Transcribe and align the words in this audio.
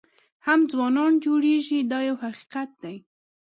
هم 0.45 0.59
ځوانان 0.71 1.11
جوړېږي 1.25 1.79
دا 1.91 1.99
یو 2.09 2.17
حقیقت 2.23 2.69
دی. 2.83 2.95